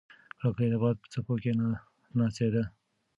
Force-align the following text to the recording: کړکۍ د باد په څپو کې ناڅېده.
کړکۍ 0.39 0.67
د 0.71 0.75
باد 0.81 0.95
په 1.01 1.07
څپو 1.11 1.33
کې 1.41 1.51
ناڅېده. 2.17 2.63